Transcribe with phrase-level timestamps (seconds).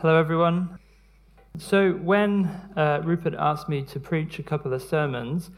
[0.00, 0.78] Hello, everyone.
[1.58, 2.44] So, when
[2.76, 5.50] uh, Rupert asked me to preach a couple of sermons,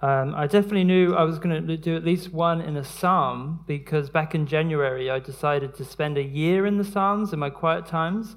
[0.00, 3.62] um, I definitely knew I was going to do at least one in a psalm
[3.66, 7.50] because back in January I decided to spend a year in the Psalms in my
[7.50, 8.34] quiet times.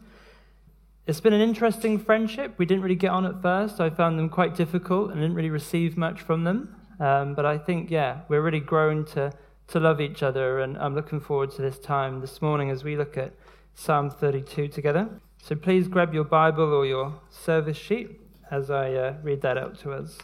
[1.07, 2.55] It's been an interesting friendship.
[2.57, 3.79] We didn't really get on at first.
[3.79, 6.75] I found them quite difficult and didn't really receive much from them.
[6.99, 9.31] Um, but I think, yeah, we're really growing to,
[9.69, 12.97] to love each other, and I'm looking forward to this time this morning as we
[12.97, 13.31] look at
[13.73, 15.21] Psalm 32 together.
[15.47, 19.77] So please grab your Bible or your service sheet as I uh, read that out
[19.81, 20.17] to us.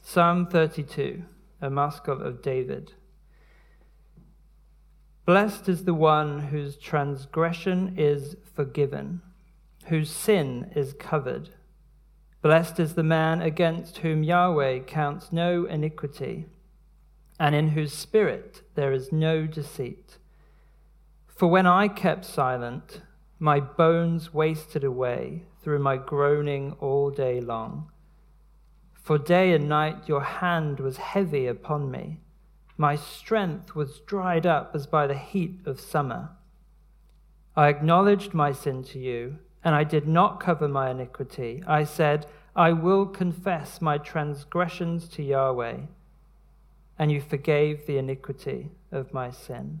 [0.00, 1.22] Psalm 32,
[1.60, 2.94] a Maskil of David.
[5.26, 9.20] Blessed is the one whose transgression is forgiven,
[9.88, 11.50] whose sin is covered.
[12.40, 16.46] Blessed is the man against whom Yahweh counts no iniquity,
[17.38, 20.16] and in whose spirit there is no deceit.
[21.36, 23.02] For when I kept silent,
[23.38, 27.90] my bones wasted away through my groaning all day long.
[28.94, 32.20] For day and night your hand was heavy upon me.
[32.76, 36.30] My strength was dried up as by the heat of summer.
[37.56, 41.62] I acknowledged my sin to you, and I did not cover my iniquity.
[41.66, 45.78] I said, I will confess my transgressions to Yahweh,
[46.98, 49.80] and you forgave the iniquity of my sin.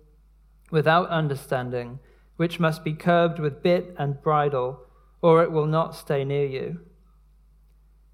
[0.71, 1.99] without understanding,
[2.37, 4.79] which must be curbed with bit and bridle,
[5.21, 6.79] or it will not stay near you.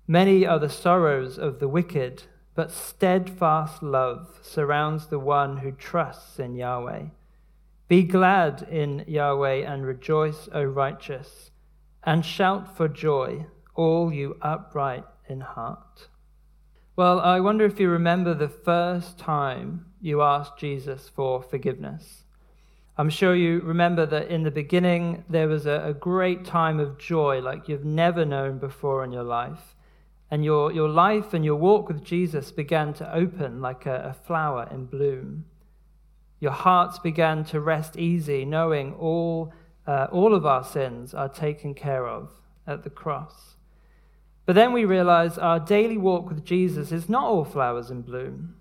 [0.08, 2.24] Many are the sorrows of the wicked,
[2.56, 7.04] but steadfast love surrounds the one who trusts in Yahweh.
[7.88, 11.52] Be glad in Yahweh and rejoice, O righteous,
[12.04, 13.46] and shout for joy,
[13.76, 16.08] all you upright in heart.
[16.96, 22.24] Well, I wonder if you remember the first time you asked Jesus for forgiveness.
[23.00, 26.98] I'm sure you remember that in the beginning there was a, a, great time of
[26.98, 29.76] joy like you've never known before in your life.
[30.32, 34.26] And your, your life and your walk with Jesus began to open like a, a
[34.26, 35.46] flower in bloom.
[36.40, 39.54] Your hearts began to rest easy, knowing all,
[39.86, 42.32] uh, all of our sins are taken care of
[42.66, 43.58] at the cross.
[44.48, 48.56] But then we realize our daily walk with Jesus is not all flowers in bloom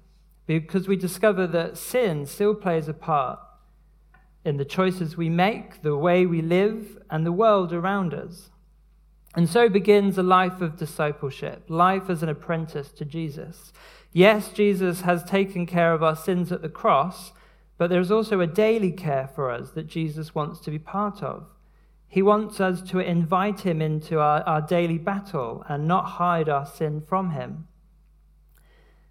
[0.45, 3.41] because we discover that sin still plays a part
[4.47, 8.51] in the choices we make, the way we live, and the world around us.
[9.35, 13.73] And so begins a life of discipleship, life as an apprentice to Jesus.
[14.13, 17.33] Yes, Jesus has taken care of our sins at the cross,
[17.77, 21.49] but there's also a daily care for us that Jesus wants to be part of.
[22.09, 26.65] He wants us to invite him into our, our daily battle and not hide our
[26.65, 27.69] sin from him.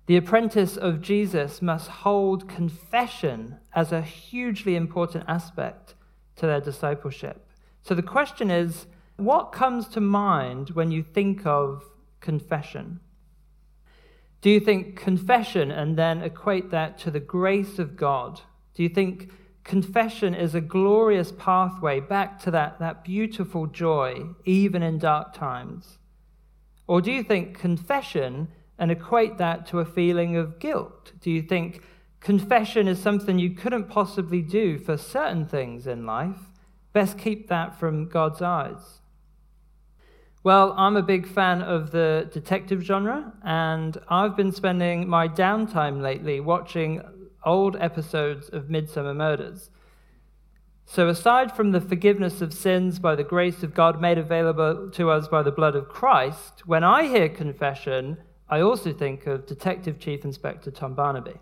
[0.08, 5.96] The apprentice of Jesus must hold confession as a hugely important aspect
[6.36, 7.48] to their discipleship.
[7.82, 8.86] So the question is
[9.18, 11.84] what comes to mind when you think of
[12.20, 13.00] confession?
[14.42, 18.42] Do you think confession and then equate that to the grace of God?
[18.76, 19.32] Do you think
[19.64, 25.98] confession is a glorious pathway back to that, that beautiful joy, even in dark times?
[26.86, 31.14] Or do you think confession and equate that to a feeling of guilt?
[31.22, 31.82] Do you think
[32.20, 36.40] confession is something you couldn't possibly do for certain things in life?
[36.94, 39.02] Best keep that from God's eyes.
[40.44, 46.02] Well, I'm a big fan of the detective genre, and I've been spending my downtime
[46.02, 47.02] lately watching
[47.44, 49.72] old episodes of Midsomer Murders.
[50.86, 55.10] So, aside from the forgiveness of sins by the grace of God made available to
[55.10, 58.18] us by the blood of Christ, when I hear confession,
[58.50, 61.40] I also think of Detective Chief Inspector Tom Barnaby.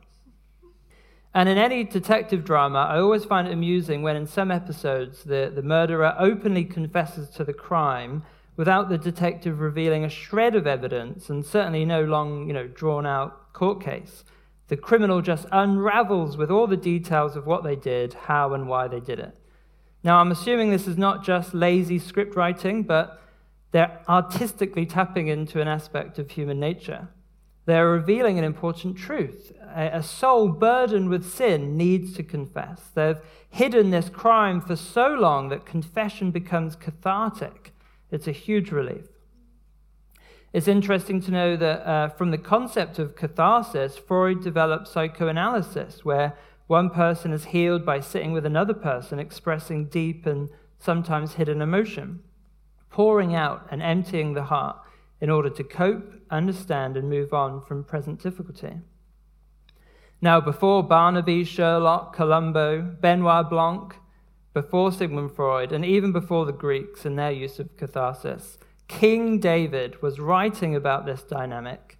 [1.34, 5.52] And in any detective drama, I always find it amusing when, in some episodes, the,
[5.54, 8.24] the murderer openly confesses to the crime
[8.56, 13.06] without the detective revealing a shred of evidence and certainly no long, you know, drawn
[13.06, 14.24] out court case.
[14.68, 18.88] The criminal just unravels with all the details of what they did, how and why
[18.88, 19.36] they did it.
[20.04, 23.23] Now, I'm assuming this is not just lazy script writing, but
[23.74, 27.10] they're artistically tapping into an aspect of human nature.
[27.66, 29.52] They're revealing an important truth.
[29.76, 32.92] A soul burdened with sin needs to confess.
[32.94, 33.18] They've
[33.50, 37.74] hidden this crime for so long that confession becomes cathartic.
[38.12, 39.08] It's a huge relief.
[40.54, 46.38] It's interesting to know that uh, from the concept of catharsis, Freud developed psychoanalysis, where
[46.68, 52.20] one person is healed by sitting with another person, expressing deep and sometimes hidden emotion,
[52.94, 54.78] pouring out and emptying the heart
[55.20, 58.74] in order to cope, understand, and move on from present difficulty.
[60.22, 63.96] Now, before Barnaby, Sherlock, Columbo, Benoit Blanc,
[64.54, 68.58] before Sigmund Freud, and even before the Greeks and their use of catharsis,
[68.88, 71.98] King David was writing about this dynamic,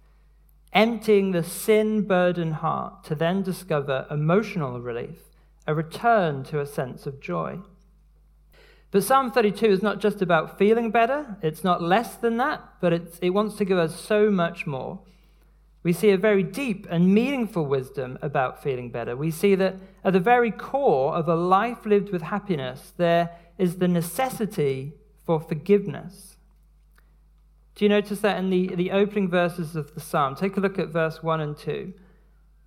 [0.72, 5.18] emptying the sin burdened heart to then discover emotional relief,
[5.66, 7.58] a return to a sense of joy.
[8.94, 12.92] But Psalm 32 is not just about feeling better, it's not less than that, but
[12.92, 15.00] it wants to give us so much more.
[15.82, 19.16] We see a very deep and meaningful wisdom about feeling better.
[19.16, 19.74] We see that
[20.04, 24.92] at the very core of a life lived with happiness, there is the necessity
[25.26, 26.36] for forgiveness.
[27.74, 30.36] Do you notice that in the, the opening verses of the psalm?
[30.36, 31.92] Take a look at verse 1 and 2.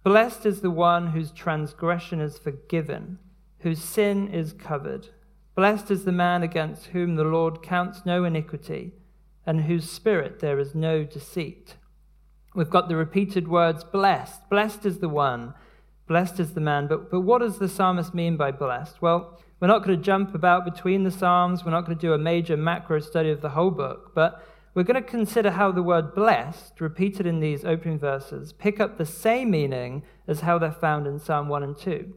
[0.04, 3.18] Blessed is the one whose transgression is forgiven,
[3.60, 5.08] whose sin is covered.
[5.58, 8.94] Blessed is the man against whom the Lord counts no iniquity,
[9.44, 11.78] and whose spirit there is no deceit.
[12.54, 14.48] We've got the repeated words blessed.
[14.52, 15.56] Blessed is the one,
[16.08, 16.86] blessed is the man.
[16.86, 19.02] But, but what does the psalmist mean by blessed?
[19.02, 21.66] Well, we're not going to jump about between the psalms.
[21.66, 24.46] We're not going to do a major macro study of the whole book, but
[24.76, 29.00] we're going to consider how the word blessed, repeated in these opening verses, pick up
[29.00, 32.14] the same meaning as how they're found in Psalm 1 and 2.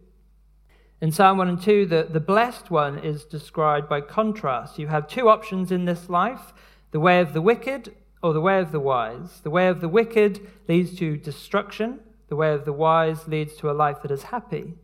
[1.02, 4.79] In Psalm 1 and 2, the, the blessed one is described by contrast.
[4.79, 6.52] You have two options in this life
[6.91, 9.41] the way of the wicked or the way of the wise.
[9.41, 13.70] The way of the wicked leads to destruction, the way of the wise leads to
[13.70, 14.75] a life that is happy,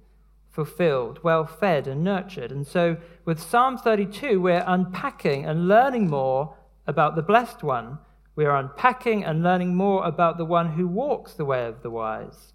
[0.51, 2.51] fulfilled, well fed, and nurtured.
[2.51, 2.97] And so,
[3.27, 7.99] with Psalm 32, we're unpacking and learning more about the blessed one.
[8.37, 11.91] We are unpacking and learning more about the one who walks the way of the
[11.91, 12.55] wise.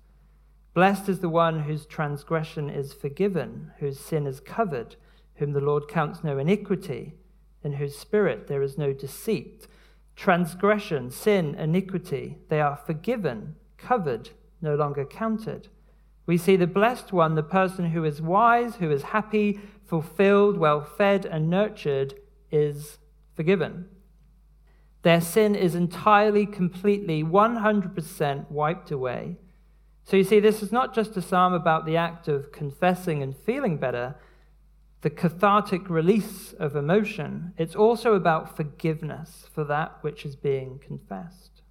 [0.73, 4.95] Blessed is the one whose transgression is forgiven, whose sin is covered,
[5.35, 7.13] whom the Lord counts no iniquity,
[7.63, 9.68] in whose spirit there is no deceit.
[10.15, 14.29] Transgression, sin, iniquity, they are forgiven, covered,
[14.62, 15.68] no longer counted.
[16.25, 20.81] We see the blessed one, the person who is wise, who is happy, fulfilled, well
[20.81, 22.13] fed, and nurtured,
[22.51, 23.00] is
[23.35, 23.89] forgiven.
[25.01, 29.38] Their sin is entirely, completely, 100% wiped away.
[30.03, 33.36] So you see, this is not just a psalm about the act of confessing and
[33.36, 34.15] feeling better,
[35.01, 37.53] the cathartic release of emotion.
[37.57, 41.62] It's also about forgiveness for that which is being confessed.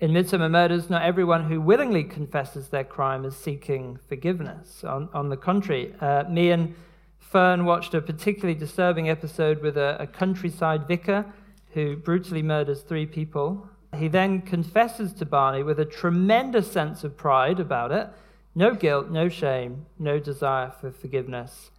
[0.00, 4.84] In Midsomer Murders, not everyone who willingly confesses their crime is seeking forgiveness.
[4.84, 6.76] On, on the contrary, uh, me and
[7.18, 11.26] Fern watched a particularly disturbing episode with a, a countryside vicar
[11.72, 17.16] who brutally murders three people he then confesses to Barney with a tremendous sense of
[17.16, 18.08] pride about it
[18.54, 21.70] no guilt, no shame, no desire for forgiveness.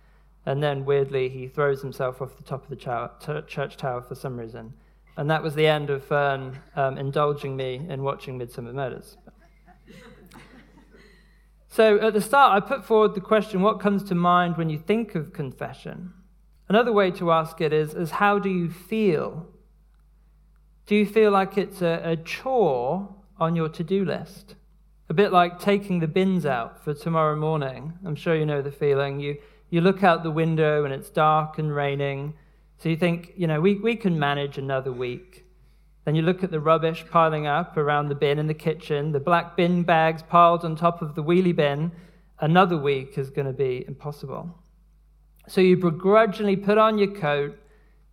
[0.45, 4.39] And then, weirdly, he throws himself off the top of the church tower for some
[4.39, 4.73] reason.
[5.17, 9.17] And that was the end of Fern um, indulging me in watching Midsomer Murders.
[11.67, 14.79] so, at the start, I put forward the question what comes to mind when you
[14.79, 16.13] think of confession?
[16.69, 19.47] Another way to ask it is, is how do you feel
[20.89, 23.07] do you feel like it's a, a chore
[23.39, 24.55] on your to do list?
[25.07, 27.93] A bit like taking the bins out for tomorrow morning.
[28.03, 29.19] I'm sure you know the feeling.
[29.19, 29.37] You,
[29.69, 32.33] you look out the window and it's dark and raining.
[32.79, 35.45] So you think, you know, we, we can manage another week.
[36.05, 39.19] Then you look at the rubbish piling up around the bin in the kitchen, the
[39.19, 41.91] black bin bags piled on top of the wheelie bin.
[42.39, 44.57] Another week is going to be impossible.
[45.47, 47.59] So you begrudgingly put on your coat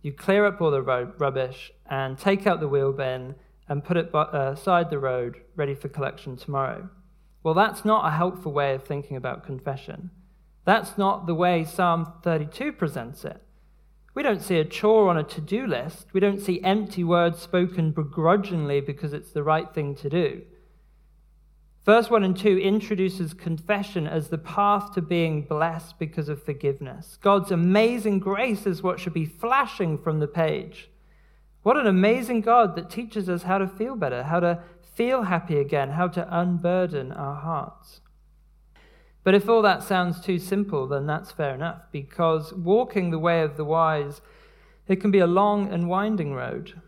[0.07, 3.35] you clear up all the rubbish and take out the wheel bin
[3.69, 6.89] and put it uh, side the road ready for collection tomorrow.
[7.43, 10.11] Well, that's not a helpful way of thinking about confession.
[10.65, 13.41] That's not the way Psalm 32 presents it.
[14.13, 16.07] We don't see a chore on a to do list.
[16.11, 20.41] We don't see empty words spoken begrudgingly because it's the right thing to do.
[21.85, 27.17] Verse 1 and 2 introduces confession as the path to being blessed because of forgiveness.
[27.21, 30.89] God's amazing grace is what should be flashing from the page.
[31.63, 34.63] What an amazing God that teaches us how to feel better, how to
[34.95, 38.01] feel happy again, how to unburden our hearts.
[39.23, 43.41] But if all that sounds too simple, then that's fair enough, because walking the way
[43.41, 44.21] of the wise,
[44.87, 46.81] it can be a long and winding road.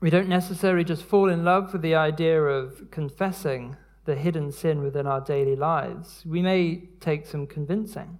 [0.00, 4.82] We don't necessarily just fall in love with the idea of confessing the hidden sin
[4.82, 6.24] within our daily lives.
[6.26, 8.18] We may take some convincing.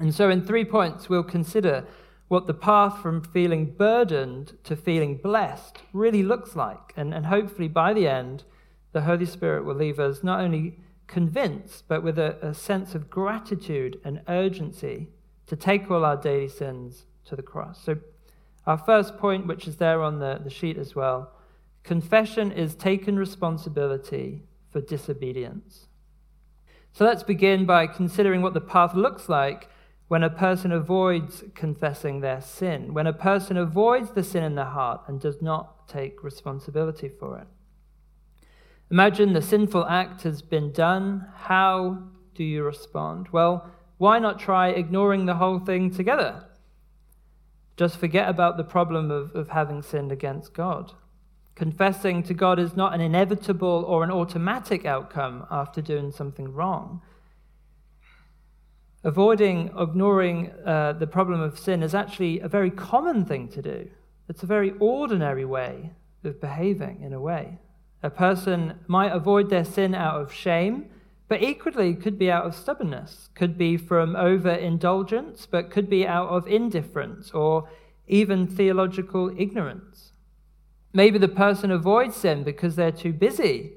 [0.00, 1.86] And so, in three points, we'll consider
[2.28, 6.92] what the path from feeling burdened to feeling blessed really looks like.
[6.96, 8.44] And, and hopefully, by the end,
[8.92, 13.08] the Holy Spirit will leave us not only convinced, but with a, a sense of
[13.08, 15.08] gratitude and urgency
[15.46, 17.82] to take all our daily sins to the cross.
[17.82, 17.96] So,
[18.66, 21.32] our first point, which is there on the, the sheet as well
[21.84, 25.86] confession is taken responsibility for disobedience.
[26.92, 29.70] So, let's begin by considering what the path looks like
[30.08, 34.64] when a person avoids confessing their sin, when a person avoids the sin in their
[34.64, 37.46] heart and does not take responsibility for it.
[38.90, 41.26] Imagine the sinful act has been done.
[41.36, 43.28] How do you respond?
[43.32, 46.44] Well, why not try ignoring the whole thing together?
[47.76, 50.92] Just forget about the problem of, of having sinned against God.
[51.54, 57.02] Confessing to God is not an inevitable or an automatic outcome after doing something wrong.
[59.04, 63.88] Avoiding, ignoring uh, the problem of sin is actually a very common thing to do.
[64.28, 65.92] It's a very ordinary way
[66.24, 67.58] of behaving, in a way.
[68.02, 70.86] A person might avoid their sin out of shame,
[71.28, 76.28] but equally could be out of stubbornness, could be from overindulgence, but could be out
[76.28, 77.68] of indifference or
[78.08, 80.12] even theological ignorance.
[80.92, 83.74] Maybe the person avoids sin because they're too busy.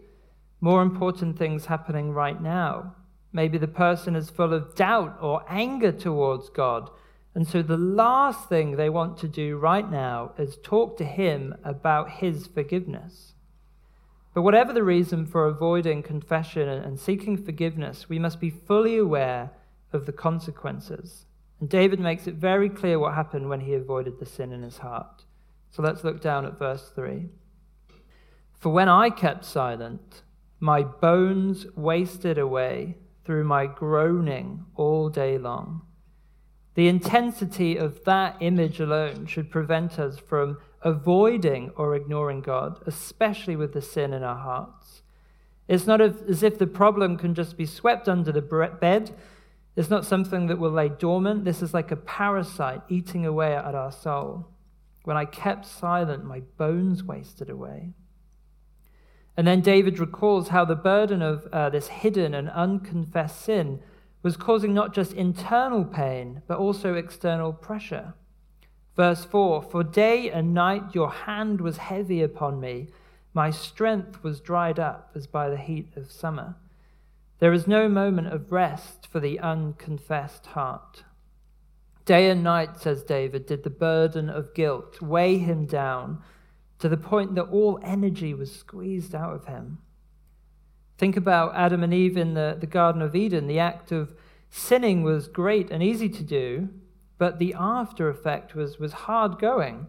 [0.61, 2.95] More important things happening right now.
[3.33, 6.89] Maybe the person is full of doubt or anger towards God.
[7.33, 11.55] And so the last thing they want to do right now is talk to Him
[11.63, 13.33] about His forgiveness.
[14.33, 19.51] But whatever the reason for avoiding confession and seeking forgiveness, we must be fully aware
[19.93, 21.25] of the consequences.
[21.59, 24.79] And David makes it very clear what happened when he avoided the sin in his
[24.79, 25.23] heart.
[25.69, 27.27] So let's look down at verse 3.
[28.57, 30.23] For when I kept silent,
[30.59, 32.97] my bones wasted away
[33.31, 35.81] through my groaning all day long.
[36.75, 43.55] The intensity of that image alone should prevent us from avoiding or ignoring God, especially
[43.55, 45.03] with the sin in our hearts.
[45.69, 49.15] It's not as if the problem can just be swept under the bed.
[49.77, 51.45] It's not something that will lay dormant.
[51.45, 54.49] This is like a parasite eating away at our soul.
[55.05, 57.93] When I kept silent, my bones wasted away.
[59.37, 63.79] And then David recalls how the burden of uh, this hidden and unconfessed sin
[64.23, 68.13] was causing not just internal pain, but also external pressure.
[68.95, 72.89] Verse 4 For day and night your hand was heavy upon me,
[73.33, 76.55] my strength was dried up as by the heat of summer.
[77.39, 81.03] There is no moment of rest for the unconfessed heart.
[82.05, 86.21] Day and night, says David, did the burden of guilt weigh him down
[86.81, 89.77] to the point that all energy was squeezed out of him.
[90.97, 93.47] Think about Adam and Eve in the, the Garden of Eden.
[93.47, 94.13] The act of
[94.49, 96.69] sinning was great and easy to do,
[97.19, 99.87] but the after effect was, was hard going.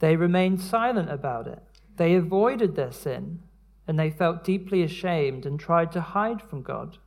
[0.00, 1.62] They remained silent about it.
[1.96, 3.40] They avoided their sin,
[3.86, 6.98] and they felt deeply ashamed and tried to hide from God.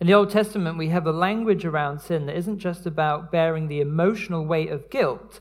[0.00, 3.66] In the Old Testament, we have a language around sin that isn't just about bearing
[3.66, 5.40] the emotional weight of guilt,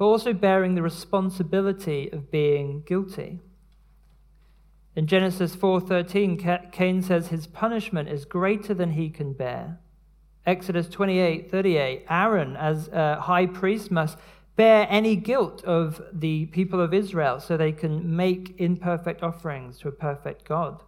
[0.00, 3.38] but also bearing the responsibility of being guilty.
[4.96, 6.38] In Genesis 4:13,
[6.72, 9.78] Cain says his punishment is greater than he can bear.
[10.46, 14.16] Exodus 28:38, Aaron as a high priest must
[14.56, 19.88] bear any guilt of the people of Israel so they can make imperfect offerings to
[19.88, 20.82] a perfect God.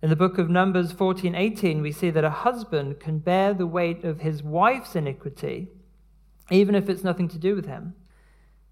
[0.00, 4.04] In the book of Numbers 14:18, we see that a husband can bear the weight
[4.04, 5.72] of his wife's iniquity
[6.50, 7.94] even if it's nothing to do with him.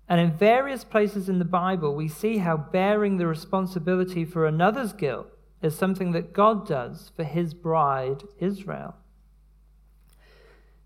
[0.08, 4.92] And in various places in the Bible, we see how bearing the responsibility for another's
[4.92, 5.28] guilt
[5.62, 8.96] is something that God does for his bride, Israel.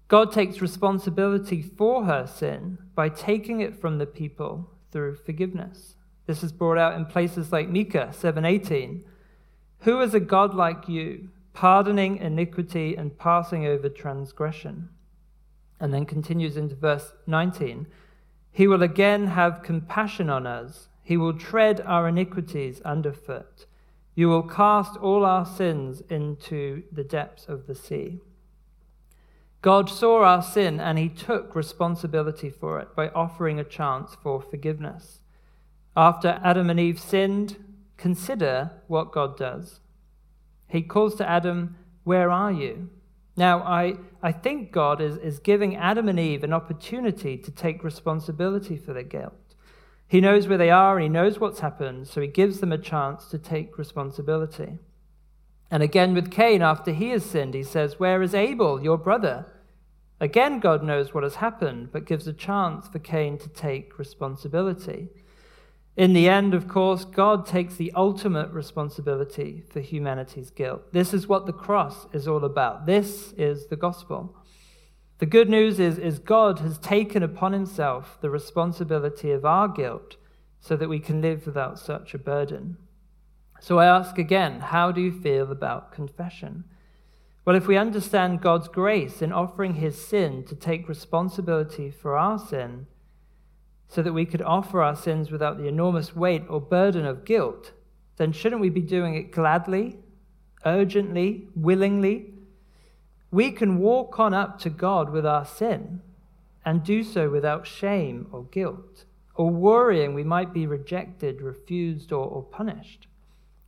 [0.07, 5.97] God takes responsibility for her sin by taking it from the people through forgiveness.
[6.27, 9.05] This is brought out in places like Micah 7:18.
[9.81, 14.89] Who is a God like you, pardoning iniquity and passing over transgression?
[15.81, 17.87] And then continues into verse 19
[18.51, 23.67] He will again have compassion on us, He will tread our iniquities underfoot.
[24.15, 28.19] You will cast all our sins into the depths of the sea.
[29.63, 34.41] God saw our sin and He took responsibility for it by offering a chance for
[34.41, 35.21] forgiveness.
[35.97, 37.57] After Adam and Eve sinned,
[37.97, 39.81] consider what God does.
[40.69, 42.91] He calls to Adam, Where are you?
[43.39, 47.85] Now, I, I think God is, is giving Adam and Eve an opportunity to take
[47.85, 49.55] responsibility for their guilt.
[50.09, 52.79] He knows where they are and he knows what's happened, so he gives them a
[52.79, 54.81] chance to take responsibility.
[55.71, 59.47] And again with Cain, after he has sinned, he says, Where is Abel, your brother?
[60.19, 65.11] Again, God knows what has happened, but gives a chance for Cain to take responsibility.
[65.99, 70.93] In the end, of course, God takes the ultimate responsibility for humanity's guilt.
[70.93, 72.87] This is what the cross is all about.
[72.87, 74.37] This is the gospel.
[75.19, 80.15] The good news is, is God has taken upon himself the responsibility of our guilt
[80.61, 82.77] so that we can live without such a burden.
[83.59, 86.63] So I ask again, how do you feel about confession?
[87.45, 92.39] Well, if we understand God's grace in offering his sin to take responsibility for our
[92.39, 92.87] sin,
[93.89, 97.73] so that we could offer our sins without the enormous weight or burden of guilt,
[98.17, 99.97] then shouldn't we be doing it gladly,
[100.65, 102.35] urgently, willingly?
[103.31, 106.01] we can walk on up to God with our sin
[106.65, 109.05] and do so without shame or guilt
[109.35, 113.07] or worrying we might be rejected, refused, or, or, punished.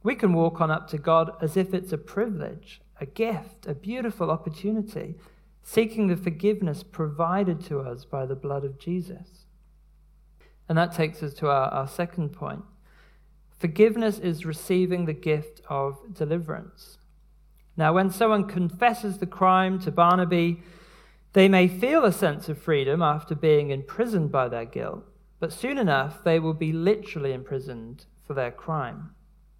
[0.02, 3.74] We can walk on up to God as if it's a privilege, a gift, a
[3.74, 5.14] beautiful opportunity,
[5.62, 9.39] seeking the forgiveness provided to us by the blood of Jesus.
[10.70, 12.62] And that takes us to our, our second point.
[13.58, 16.98] Forgiveness is receiving the gift of deliverance.
[17.76, 20.62] Now, when someone confesses the crime to Barnaby,
[21.32, 25.02] they may feel a sense of freedom after being imprisoned by their guilt,
[25.40, 29.10] but soon enough they will be literally imprisoned for their crime.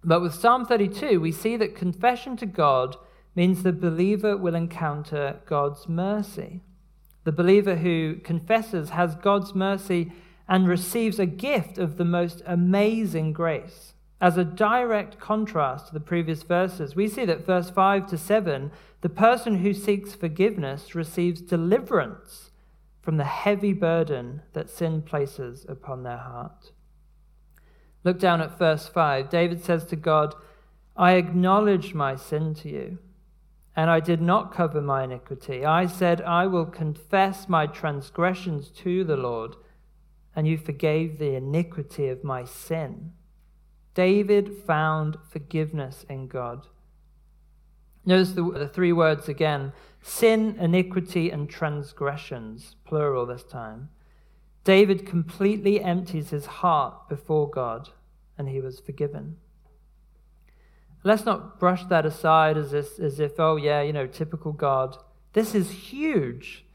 [0.05, 2.95] But with Psalm 32, we see that confession to God
[3.35, 6.61] means the believer will encounter God's mercy.
[7.25, 10.13] The believer who confesses has God's mercy
[10.51, 13.93] and receives a gift of the most amazing grace.
[14.19, 18.69] As a direct contrast to the previous verses, we see that verse 5 to 7,
[18.99, 22.51] the person who seeks forgiveness receives deliverance
[23.01, 26.73] from the heavy burden that sin places upon their heart.
[28.03, 29.29] Look down at verse 5.
[29.29, 30.35] David says to God,
[30.97, 32.97] I acknowledged my sin to you,
[33.73, 35.63] and I did not cover my iniquity.
[35.63, 39.55] I said, I will confess my transgressions to the Lord,
[40.35, 43.11] and you forgave the iniquity of my sin.
[43.93, 46.67] David found forgiveness in God.
[48.05, 53.89] Notice the, the, three words again sin, iniquity, and transgressions, plural this time.
[54.63, 57.89] David completely empties his heart before God,
[58.37, 59.37] and he was forgiven.
[61.03, 64.97] Let's not brush that aside as if, as if, oh, yeah, you know, typical God.
[65.33, 66.65] This is huge.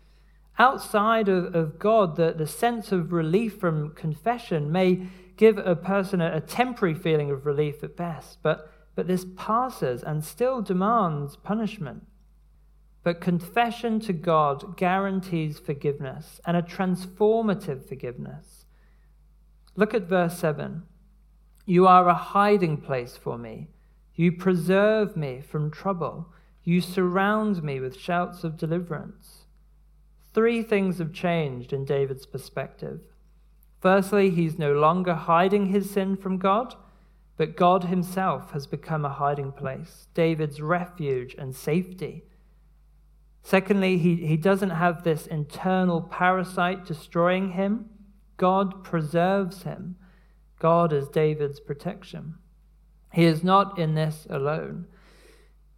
[0.58, 6.20] Outside of, of God, the, the sense of relief from confession may give a person
[6.20, 11.36] a, a temporary feeling of relief at best, but, but this passes and still demands
[11.36, 12.06] punishment.
[13.02, 18.64] But confession to God guarantees forgiveness and a transformative forgiveness.
[19.76, 20.82] Look at verse 7.
[21.66, 23.68] You are a hiding place for me.
[24.14, 26.32] You preserve me from trouble.
[26.64, 29.45] You surround me with shouts of deliverance.
[30.36, 33.00] Three things have changed in David's perspective.
[33.80, 36.74] Firstly, he's no longer hiding his sin from God,
[37.38, 42.24] but God himself has become a hiding place, David's refuge and safety.
[43.42, 47.86] Secondly, he, he doesn't have this internal parasite destroying him.
[48.36, 49.96] God preserves him.
[50.58, 52.34] God is David's protection.
[53.10, 54.86] He is not in this alone.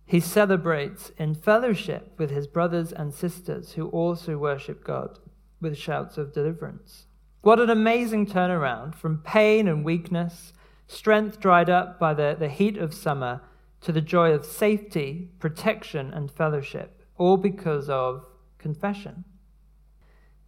[0.09, 5.19] He celebrates in fellowship with his brothers and sisters who also worship God
[5.61, 7.05] with shouts of deliverance.
[7.43, 10.55] What an amazing turnaround from pain and weakness,
[10.87, 13.43] strength dried up by the, the heat of summer,
[13.83, 18.25] to the joy of safety, protection, and fellowship, all because of
[18.57, 19.25] confession.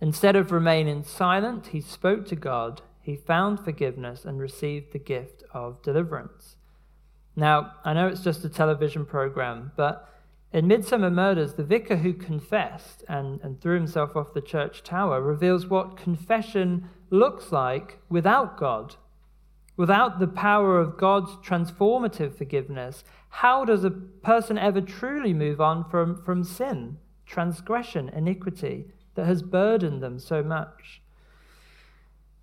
[0.00, 5.44] Instead of remaining silent, he spoke to God, he found forgiveness, and received the gift
[5.52, 6.56] of deliverance.
[7.36, 10.08] Now, I know it's just a television program, but
[10.52, 15.22] in Midsomer Murders, the vicar who confessed and, and threw himself off the church tower
[15.22, 18.96] reveals what confession looks like without God.
[19.76, 25.88] Without the power of God's transformative forgiveness, how does a person ever truly move on
[25.88, 31.00] from, from sin, transgression, iniquity that has burdened them so much?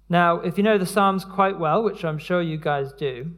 [0.10, 3.34] Now, if you know the Psalms quite well, which I'm sure you guys do,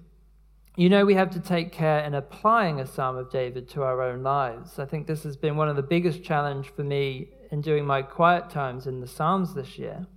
[0.80, 4.02] you know, we have to take care in applying a Psalm of David to our
[4.02, 4.80] own lives.
[4.80, 8.02] I think this has been one of the biggest challenge for me in doing my
[8.02, 10.08] quiet times in the Psalms this year.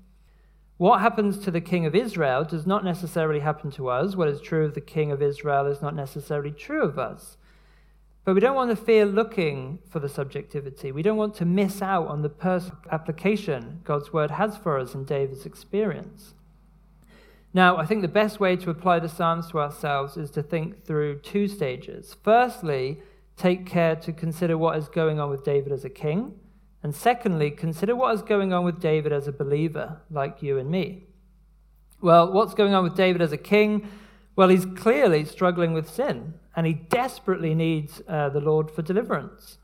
[0.77, 4.15] What happens to the king of Israel does not necessarily happen to us.
[4.15, 7.39] What is true of the king of Israel is not necessarily true of us.
[8.25, 10.93] But we don't want to fear looking for the subjectivity.
[10.93, 14.95] We don't want to miss out on the personal application God's word has for us
[14.95, 16.35] in David's experience.
[17.55, 20.85] Now, I think the best way to apply the Psalms to ourselves is to think
[20.85, 22.17] through two stages.
[22.23, 23.03] Firstly,
[23.37, 26.35] take care to consider what is going on with David as a king.
[26.83, 30.71] And secondly, consider what is going on with David as a believer, like you and
[30.71, 31.05] me.
[32.01, 33.89] Well, what's going on with David as a king?
[34.35, 39.59] Well, he's clearly struggling with sin, and he desperately needs uh, the Lord for deliverance.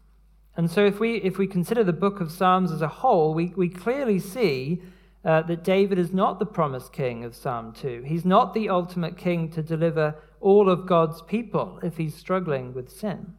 [0.57, 3.47] And so, if we, if we consider the book of Psalms as a whole, we,
[3.57, 4.83] we clearly see
[5.25, 8.05] uh, that David is not the promised king of Psalm 2.
[8.07, 12.91] He's not the ultimate king to deliver all of God's people if he's struggling with
[12.91, 13.35] sin.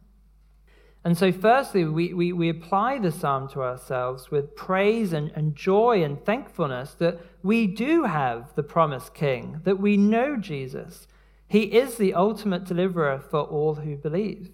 [1.02, 5.56] And so, firstly, we, we, we apply the psalm to ourselves with praise and, and
[5.56, 11.06] joy and thankfulness that we do have the promised king, that we know Jesus.
[11.48, 14.50] He is the ultimate deliverer for all who believe.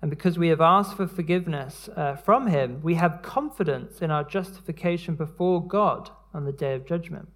[0.00, 4.22] And because we have asked for forgiveness uh, from him, we have confidence in our
[4.22, 7.28] justification before God on the day of judgment.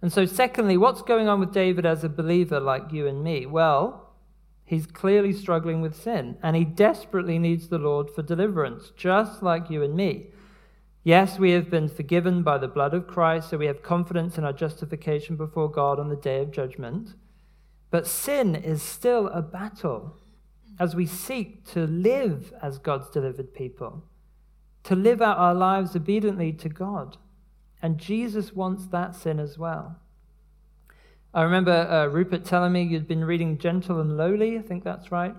[0.00, 3.46] And so, secondly, what's going on with David as a believer like you and me?
[3.46, 4.14] Well,
[4.64, 9.70] he's clearly struggling with sin, and he desperately needs the Lord for deliverance, just like
[9.70, 10.28] you and me.
[11.02, 14.44] Yes, we have been forgiven by the blood of Christ, so we have confidence in
[14.44, 17.14] our justification before God on the day of judgment.
[17.90, 20.16] But sin is still a battle
[20.78, 24.04] as we seek to live as God's delivered people,
[24.84, 27.16] to live out our lives obediently to God.
[27.82, 29.96] And Jesus wants that sin as well.
[31.32, 34.58] I remember uh, Rupert telling me you'd been reading Gentle and Lowly.
[34.58, 35.34] I think that's right.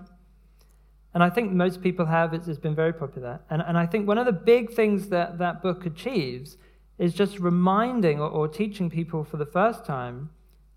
[1.12, 2.32] And I think most people have.
[2.32, 3.40] It's, it's been very popular.
[3.50, 6.56] And, and I think one of the big things that that book achieves
[6.98, 10.30] is just reminding or, or teaching people for the first time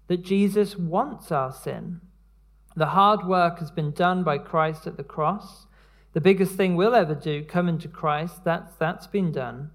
[0.07, 2.01] that Jesus wants our sin.
[2.75, 5.67] The hard work has been done by Christ at the cross.
[6.13, 9.71] The biggest thing we'll ever do, coming to Christ, that's, that's been done.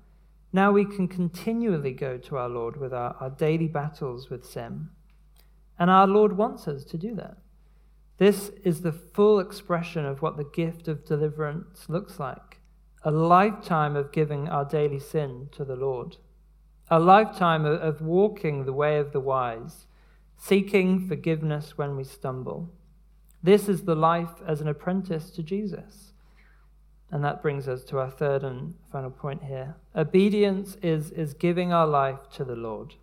[0.53, 4.89] Now we can continually go to our Lord with our, our daily battles with sin.
[5.79, 7.37] And our Lord wants us to do that.
[8.17, 12.59] This is the full expression of what the gift of deliverance looks like
[13.05, 16.17] a lifetime of giving our daily sin to the Lord,
[16.91, 19.87] a lifetime of, of walking the way of the wise,
[20.37, 22.69] seeking forgiveness when we stumble.
[23.43, 26.08] This is the life as an apprentice to Jesus.
[27.11, 29.77] And that brings us to our third and final point here.
[29.97, 32.94] Obedience is, is giving our life to the Lord.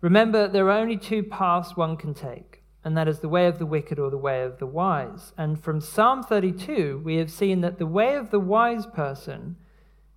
[0.00, 3.58] Remember, there are only two paths one can take, and that is the way of
[3.58, 5.32] the wicked or the way of the wise.
[5.36, 9.56] And from Psalm 32, we have seen that the way of the wise person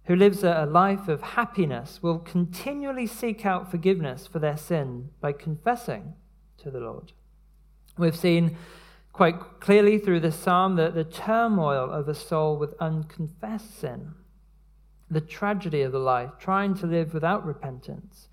[0.06, 5.32] who lives a life of happiness will continually seek out forgiveness for their sin by
[5.32, 6.14] confessing
[6.58, 7.14] to the Lord.
[7.98, 8.58] We've seen
[9.14, 14.14] quite clearly through this psalm the, the turmoil of a soul with unconfessed sin,
[15.10, 18.30] the tragedy of the life, trying to live without repentance.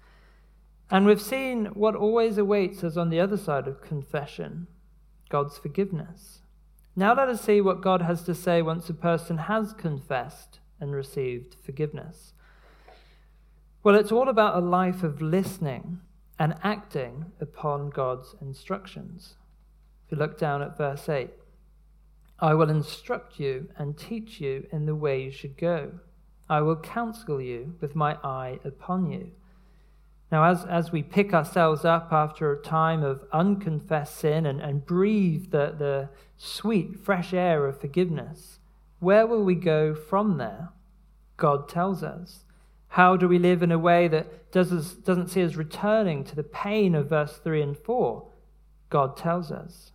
[0.91, 4.67] And we've seen what always awaits us on the other side of confession
[5.29, 6.41] God's forgiveness.
[6.97, 10.95] Now let us see what God has to say once a person has confessed and
[10.95, 12.33] received forgiveness.
[13.83, 16.01] Well, it's all about a life of listening
[16.38, 19.37] and acting upon God's instructions.
[20.09, 21.29] If you look down at verse 8,
[22.38, 25.90] I will instruct you and teach you in the way you should go.
[26.49, 29.33] I will counsel you with my eye upon you.
[30.33, 34.87] Now, as, as we pick ourselves up after a time of unconfessed sin and, and
[34.87, 38.61] breathe the, the sweet, fresh air of forgiveness,
[39.01, 40.71] where will we go from there?
[41.37, 42.44] God tells us.
[42.92, 46.35] How do we live in a way that does us, doesn't see us returning to
[46.35, 48.27] the pain of verse 3 and 4?
[48.88, 49.92] God tells us.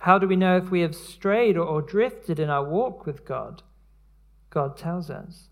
[0.00, 3.62] How do we know if we have strayed or drifted in our walk with God?
[4.48, 5.48] God tells us.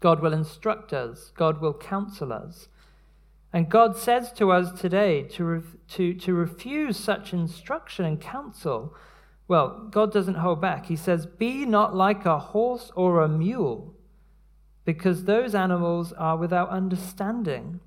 [0.00, 2.68] God will instruct us, God will counsel us.
[3.52, 8.94] And God says to us today to, to, to refuse such instruction and counsel.
[9.48, 10.86] Well, God doesn't hold back.
[10.86, 13.94] He says, Be not like a horse or a mule,
[14.84, 17.80] because those animals are without understanding.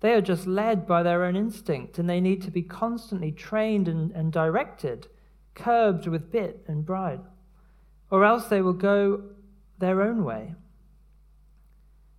[0.00, 3.88] They are just led by their own instinct, and they need to be constantly trained
[3.88, 5.08] and, and directed,
[5.54, 7.26] curbed with bit and bridle,
[8.10, 9.22] or else they will go
[9.78, 10.54] their own way.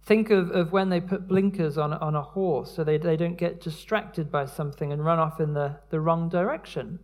[0.03, 3.37] Think of, of when they put blinkers on, on a horse so they, they don't
[3.37, 6.99] get distracted by something and run off in the, the wrong direction.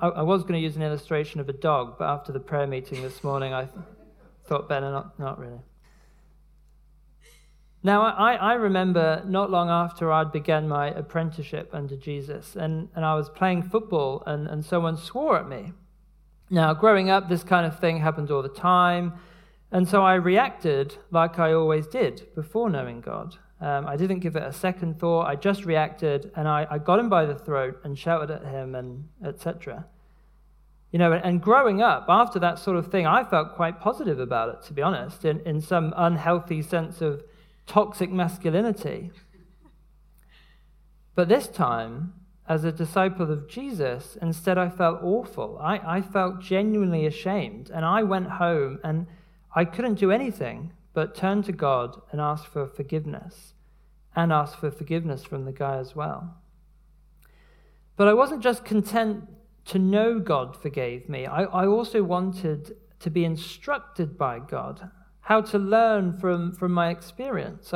[0.00, 2.66] I, I was going to use an illustration of a dog, but after the prayer
[2.66, 3.68] meeting this morning, I
[4.46, 5.60] thought better not, not really.
[7.88, 13.02] Now, I, I remember not long after I'd begun my apprenticeship under Jesus, and, and
[13.02, 15.72] I was playing football, and, and someone swore at me.
[16.50, 19.14] Now, growing up, this kind of thing happened all the time,
[19.72, 23.36] and so I reacted like I always did before knowing God.
[23.58, 25.22] Um, I didn't give it a second thought.
[25.22, 28.74] I just reacted and I, I got him by the throat and shouted at him
[28.74, 29.86] and etc.
[30.92, 34.50] You know, and growing up after that sort of thing, I felt quite positive about
[34.50, 37.24] it, to be honest, in, in some unhealthy sense of
[37.68, 39.12] toxic masculinity.
[41.14, 42.14] But this time,
[42.48, 45.58] as a disciple of Jesus, instead I felt awful.
[45.60, 47.70] I, I felt genuinely ashamed.
[47.70, 49.06] And I went home and
[49.54, 53.52] I couldn't do anything but turn to God and ask for forgiveness
[54.16, 56.34] and ask for forgiveness from the guy as well.
[57.96, 59.28] But I wasn't just content
[59.66, 64.90] to know God forgave me, I, I also wanted to be instructed by God,
[65.28, 67.70] how to learn from, from my experience.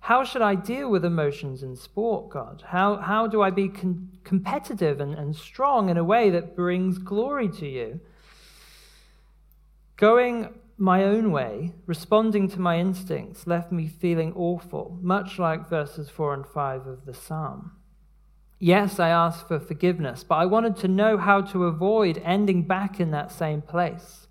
[0.00, 2.64] How should I deal with emotions in sport, God?
[2.68, 6.96] How, how do I be con- competitive and, and strong in a way that brings
[6.96, 8.00] glory to you?
[9.98, 16.08] Going my own way, responding to my instincts, left me feeling awful, much like verses
[16.08, 17.72] 4 and 5 of the psalm.
[18.58, 22.98] Yes, I asked for forgiveness, but I wanted to know how to avoid ending back
[22.98, 24.23] in that same place.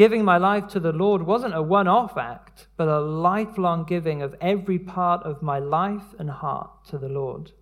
[0.00, 4.22] Giving my life to the Lord wasn't a one off act, but a lifelong giving
[4.22, 7.52] of every part of my life and heart to the Lord.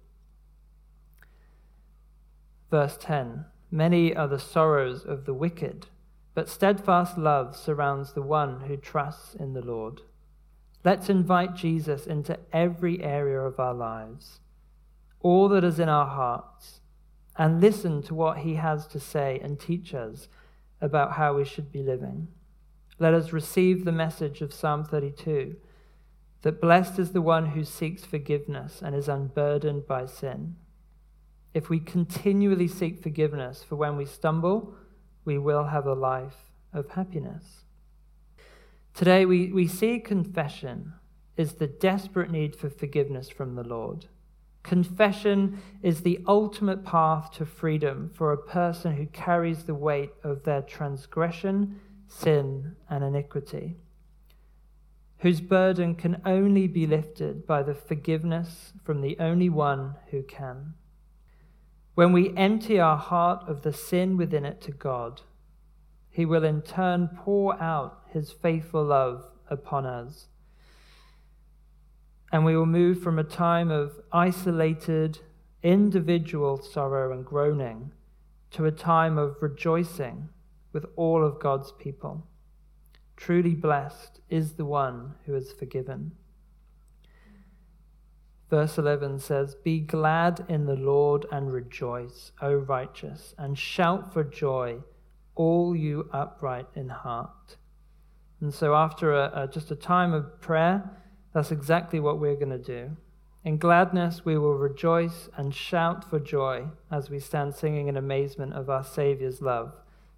[2.71, 5.89] Verse 10 Many are the sorrows of the wicked,
[6.33, 10.03] but steadfast love surrounds the one who trusts in the Lord.
[10.85, 14.39] Let's invite Jesus into every area of our lives,
[15.23, 16.83] all that is in our hearts,
[17.37, 20.29] and listen to what he has to say and teach us
[20.81, 22.29] about how we should be living.
[22.99, 25.57] Let us receive the message of Psalm 32
[26.43, 30.57] that blessed is the one who seeks forgiveness and is unburdened by sin.
[31.53, 34.75] If we continually seek forgiveness for when we stumble,
[35.25, 37.65] we will have a life of happiness.
[38.95, 40.93] Today, we, we see confession
[41.37, 44.07] is the desperate need for forgiveness from the Lord.
[44.63, 50.43] Confession is the ultimate path to freedom for a person who carries the weight of
[50.45, 53.77] their transgression, sin, and iniquity,
[55.19, 60.75] whose burden can only be lifted by the forgiveness from the only one who can.
[61.95, 65.23] When we empty our heart of the sin within it to God,
[66.11, 70.29] He will in turn pour out His faithful love upon us
[72.33, 75.19] and we will move from a time of isolated,
[75.63, 77.93] individual sorrow and groaning
[78.51, 80.29] to a time of rejoicing
[80.73, 82.27] with all of God's people.
[83.17, 86.13] Truly blessed is the one who is forgiven.
[88.51, 94.25] Verse 11 says, Be glad in the Lord and rejoice, O righteous, and shout for
[94.25, 94.79] joy,
[95.35, 97.57] all you upright in heart.
[98.41, 100.89] And so, after a, a, just a time of prayer,
[101.33, 102.97] that's exactly what we're going to do.
[103.45, 108.53] In gladness, we will rejoice and shout for joy as we stand singing in amazement
[108.53, 109.73] of our Saviour's love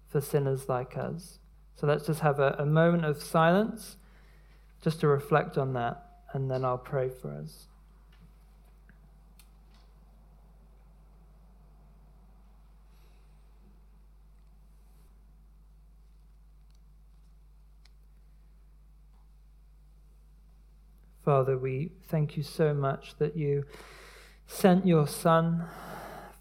[0.09, 1.39] for sinners like us.
[1.75, 3.97] So let's just have a, a moment of silence
[4.81, 7.67] just to reflect on that, and then I'll pray for us.
[21.31, 23.63] Father, we thank you so much that you
[24.47, 25.63] sent your Son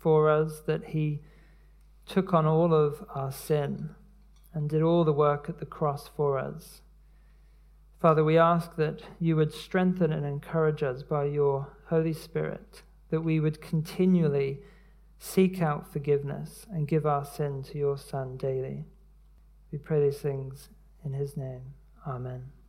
[0.01, 1.21] for us, that he
[2.07, 3.91] took on all of our sin
[4.53, 6.83] and did all the work at the cross for us.
[8.01, 13.21] Father, we ask that you would strengthen and encourage us by your Holy Spirit, that
[13.21, 14.59] we would continually
[15.21, 18.87] seek out forgiveness and give our sin to your Son daily.
[19.71, 20.69] We pray these things
[21.05, 21.63] in his name.
[22.05, 22.60] Amen.